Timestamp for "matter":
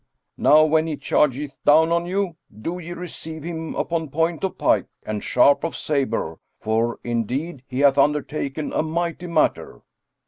9.27-9.83